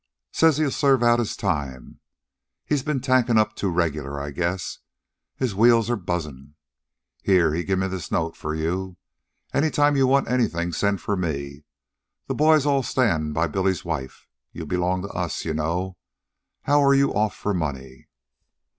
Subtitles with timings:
[0.33, 2.65] Says he'll serve the time out.
[2.65, 4.79] He's been tankin' up too regular, I guess.
[5.35, 6.55] His wheels are buzzin'.
[7.21, 8.97] Here, he give me this note for you.
[9.53, 11.65] Any time you want anything send for me.
[12.25, 14.27] The boys'll all stand by Bill's wife.
[14.51, 15.97] You belong to us, you know.
[16.63, 18.07] How are you off for money?"